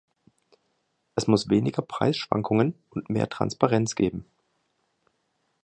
Es 1.13 1.27
muss 1.27 1.51
weniger 1.51 1.83
Preisschwankungen 1.83 2.73
und 2.89 3.11
mehr 3.11 3.29
Transparenz 3.29 3.93
geben. 3.93 4.25